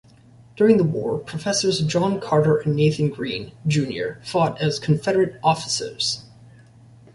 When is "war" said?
0.83-1.19